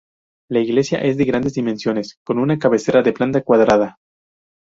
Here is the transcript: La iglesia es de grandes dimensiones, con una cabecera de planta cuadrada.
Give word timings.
La 0.49 0.59
iglesia 0.61 0.97
es 0.97 1.15
de 1.15 1.25
grandes 1.25 1.53
dimensiones, 1.53 2.17
con 2.25 2.39
una 2.39 2.57
cabecera 2.57 3.03
de 3.03 3.13
planta 3.13 3.41
cuadrada. 3.43 3.97